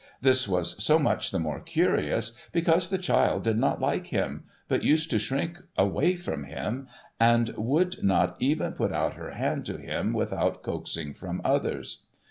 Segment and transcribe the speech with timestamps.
[0.19, 4.81] This w^as so much the more curious, because the child did not like him, but
[4.81, 6.87] used to shrink away from him,
[7.19, 12.01] and would not even put out her hand to him without coaxing from others.